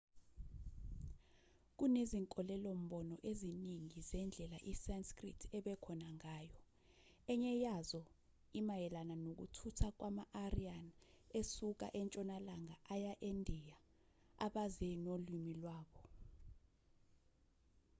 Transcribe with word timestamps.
kunezinkolelo-mbono 1.77 3.15
eziningi 3.29 3.99
zendlela 4.09 4.59
isanskrit 4.71 5.41
ebekhona 5.57 6.07
ngayo 6.17 6.59
enye 7.31 7.51
yazo 7.63 8.03
imayelana 8.59 9.15
nokuthutha 9.23 9.87
kwama-aryan 9.97 10.87
esuka 11.39 11.87
entshonalanga 11.99 12.75
aya 12.93 13.13
endiya 13.29 13.77
abaze 14.45 14.89
nolimi 15.03 15.53
lwabo 15.61 16.01